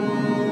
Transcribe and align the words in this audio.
Bye. 0.00 0.49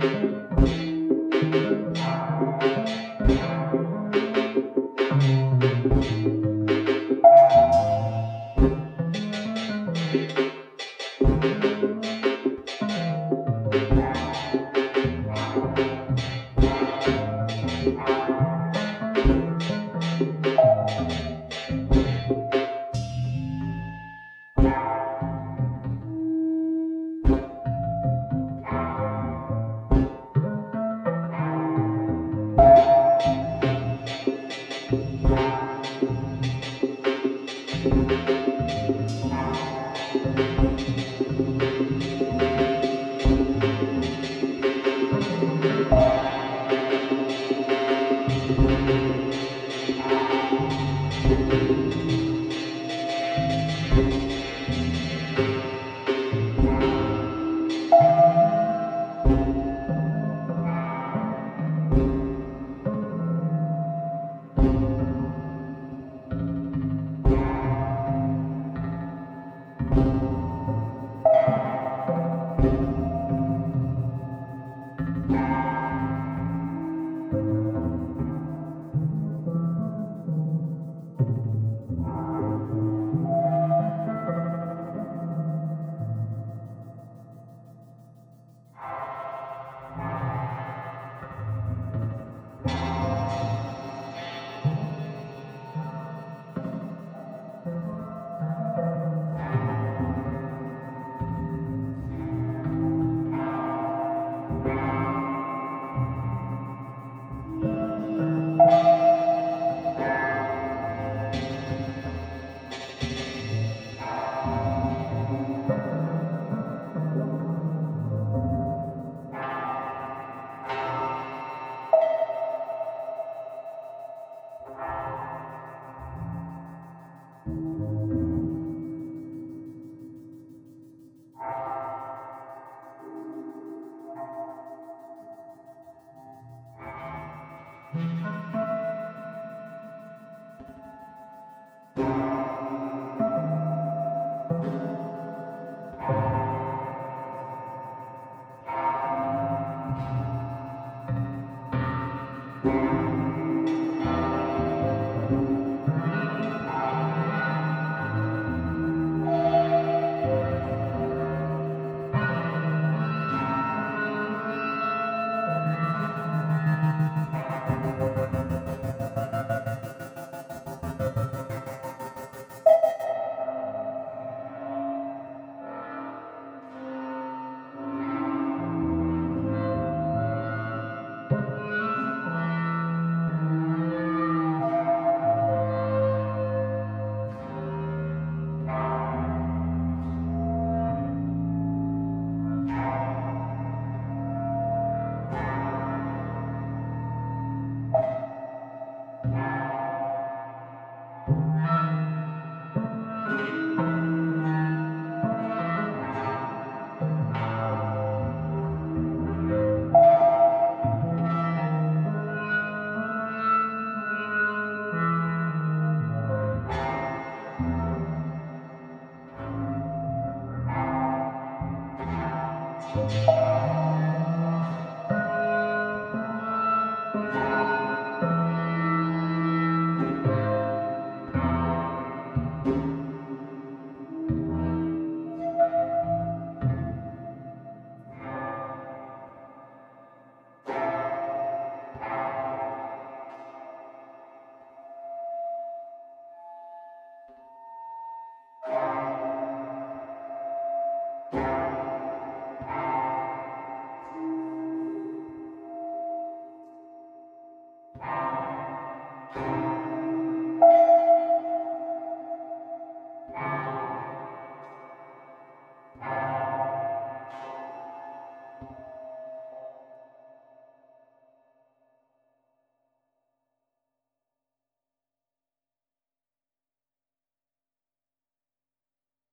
Thank 0.00 0.79